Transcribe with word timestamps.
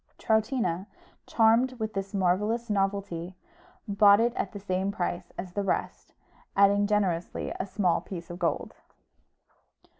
Troutina, 0.17 0.87
charmed 1.27 1.73
with 1.73 1.93
this 1.93 2.11
marvellous 2.11 2.71
novelty, 2.71 3.35
bought 3.87 4.19
it 4.19 4.33
at 4.33 4.51
the 4.51 4.59
same 4.59 4.91
price 4.91 5.31
as 5.37 5.53
the 5.53 5.61
rest, 5.61 6.11
adding 6.55 6.87
generously 6.87 7.53
a 7.59 7.67
small 7.67 8.01
piece 8.01 8.31
of 8.31 8.39
gold. 8.39 8.73